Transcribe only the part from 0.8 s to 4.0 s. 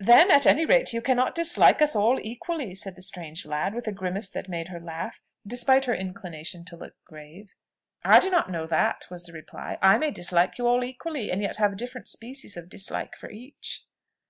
you cannot dislike us all equally," said the strange lad, with a